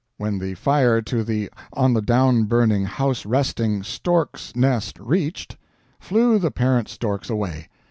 [0.17, 5.57] When the fire to the onthedownburninghouseresting Stork's Nest reached,
[5.99, 7.67] flew the parent Storks away.